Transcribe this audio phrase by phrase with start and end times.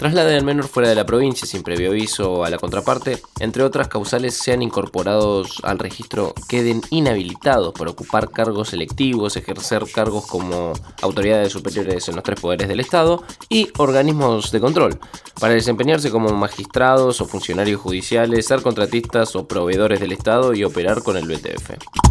[0.00, 3.88] traslade al menor fuera de la provincia sin previo aviso a la contraparte, entre otras
[3.88, 11.52] causales sean incorporados al registro queden inhabilitados por ocupar cargos selectivos, ejercer cargos como autoridades
[11.52, 14.98] superiores en los tres poderes del Estado y organismos de control,
[15.38, 21.02] para desempeñarse como magistrados o funcionarios judiciales, ser contratistas o proveedores del Estado y operar
[21.02, 22.09] con el BTF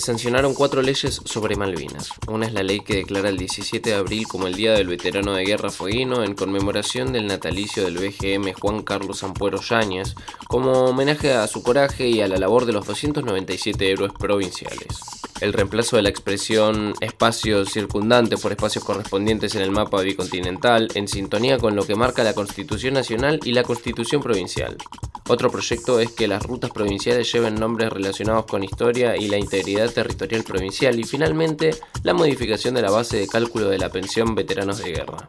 [0.00, 2.10] se sancionaron cuatro leyes sobre Malvinas.
[2.26, 5.34] Una es la ley que declara el 17 de abril como el Día del Veterano
[5.34, 10.14] de Guerra Fueguino en conmemoración del natalicio del BGM Juan Carlos Ampuero Yáñez,
[10.48, 15.00] como homenaje a su coraje y a la labor de los 297 héroes provinciales.
[15.42, 21.08] El reemplazo de la expresión espacio circundante por espacios correspondientes en el mapa bicontinental, en
[21.08, 24.76] sintonía con lo que marca la Constitución Nacional y la Constitución Provincial.
[25.30, 29.88] Otro proyecto es que las rutas provinciales lleven nombres relacionados con historia y la integridad
[29.88, 31.70] territorial provincial y finalmente
[32.02, 35.28] la modificación de la base de cálculo de la pensión veteranos de guerra.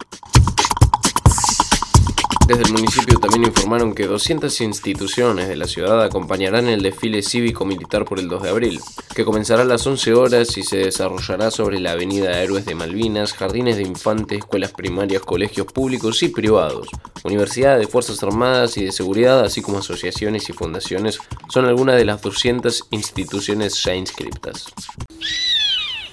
[2.48, 8.04] Desde el municipio también informaron que 200 instituciones de la ciudad acompañarán el desfile cívico-militar
[8.06, 8.80] por el 2 de abril,
[9.16, 13.34] que comenzará a las 11 horas y se desarrollará sobre la avenida Héroes de Malvinas,
[13.34, 16.88] jardines de infantes, escuelas primarias, colegios públicos y privados,
[17.24, 22.22] universidades, fuerzas armadas y de seguridad, así como asociaciones y fundaciones, son algunas de las
[22.22, 24.66] 200 instituciones ya inscriptas.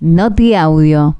[0.01, 1.17] Noti Audio.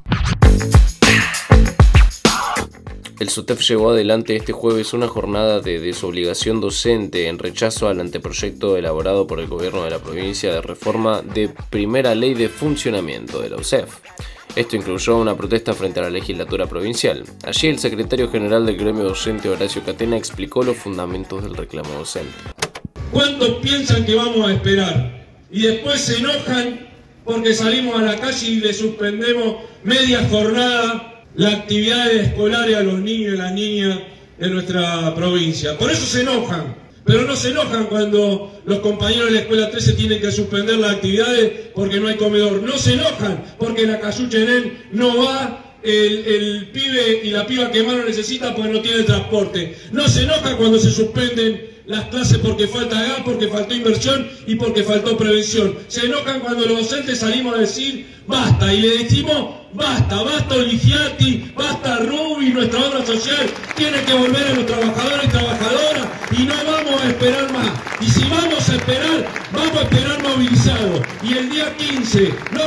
[3.19, 8.77] El SUTEF llevó adelante este jueves una jornada de desobligación docente en rechazo al anteproyecto
[8.77, 13.51] elaborado por el gobierno de la provincia de reforma de primera ley de funcionamiento de
[13.51, 13.97] la UCEF.
[14.55, 17.25] Esto incluyó una protesta frente a la legislatura provincial.
[17.45, 22.33] Allí el secretario general del gremio docente Horacio Catena explicó los fundamentos del reclamo docente.
[23.11, 25.27] ¿Cuántos piensan que vamos a esperar?
[25.51, 26.87] Y después se enojan
[27.25, 33.01] porque salimos a la calle y le suspendemos media jornada la actividad escolar a los
[33.01, 33.99] niños y las niñas
[34.39, 35.77] de nuestra provincia.
[35.79, 39.95] Por eso se enojan, pero no se enojan cuando los compañeros de la escuela 13
[39.95, 42.63] tienen que suspender las actividades porque no hay comedor.
[42.63, 47.83] No se enojan porque la Cayuchenén no va el, el, pibe y la piba que
[47.83, 49.75] más lo necesita porque no tiene transporte.
[49.93, 54.55] No se enojan cuando se suspenden las clases porque falta gas, porque faltó inversión y
[54.57, 55.75] porque faltó prevención.
[55.89, 61.53] Se enojan cuando los docentes salimos a decir basta y le decimos Basta, basta Oligiati,
[61.55, 66.55] basta Rubi, nuestra obra social tiene que volver a los trabajadores y trabajadoras y no
[66.55, 67.71] vamos a esperar más.
[68.01, 71.01] Y si vamos a esperar, vamos a esperar movilizados.
[71.23, 72.63] Y el día 15 no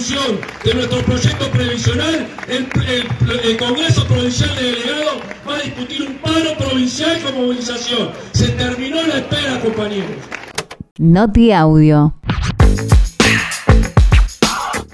[0.00, 2.66] de nuestro proyecto previsional, el,
[3.44, 5.16] el Congreso Provincial de Delegados
[5.46, 8.08] va a discutir un paro provincial con movilización.
[8.32, 10.16] Se terminó la espera, compañeros.
[10.96, 12.14] Noti Audio.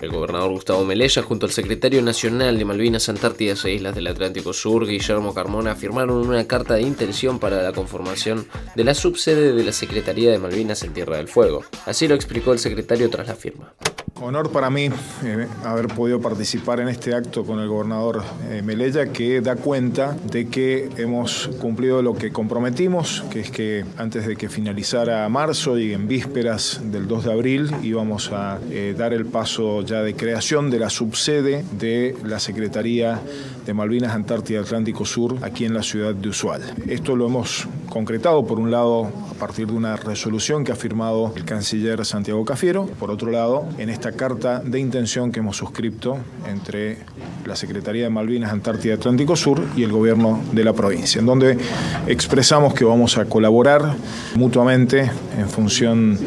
[0.01, 4.53] El gobernador Gustavo Melella junto al secretario nacional de Malvinas, Antártidas e Islas del Atlántico
[4.53, 9.63] Sur, Guillermo Carmona, firmaron una carta de intención para la conformación de la subsede de
[9.63, 11.65] la Secretaría de Malvinas en Tierra del Fuego.
[11.87, 13.73] Así lo explicó el secretario tras la firma.
[14.21, 14.89] Honor para mí
[15.25, 20.17] eh, haber podido participar en este acto con el gobernador eh, Melella, que da cuenta
[20.31, 25.79] de que hemos cumplido lo que comprometimos, que es que antes de que finalizara marzo
[25.79, 30.17] y en vísperas del 2 de abril íbamos a eh, dar el paso ya de
[30.17, 33.21] creación de la subsede de la Secretaría
[33.67, 36.63] de Malvinas, Antártida Atlántico Sur aquí en la ciudad de Usual.
[36.87, 41.33] Esto lo hemos concretado, por un lado, a partir de una resolución que ha firmado
[41.37, 46.19] el canciller Santiago Cafiero, por otro lado, en esta carta de intención que hemos suscrito
[46.49, 46.99] entre
[47.45, 51.59] la Secretaría de Malvinas, Antártida Atlántico Sur y el gobierno de la provincia, en donde
[52.07, 53.95] expresamos que vamos a colaborar
[54.35, 56.19] mutuamente en función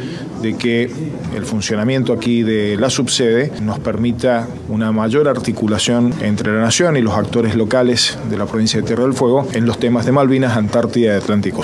[0.42, 0.90] de que
[1.36, 7.02] el funcionamiento aquí de la subsede nos permita una mayor articulación entre la nación y
[7.02, 10.56] los actores locales de la provincia de Tierra del Fuego en los temas de Malvinas,
[10.56, 11.59] Antártida y Atlántico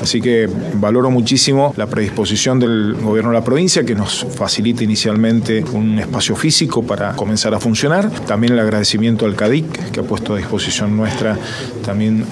[0.00, 5.64] Así que valoro muchísimo la predisposición del gobierno de la provincia que nos facilita inicialmente
[5.72, 8.10] un espacio físico para comenzar a funcionar.
[8.26, 11.38] También el agradecimiento al CADIC que ha puesto a disposición nuestra
[11.84, 12.26] también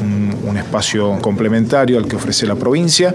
[0.46, 3.14] un espacio complementario al que ofrece la provincia.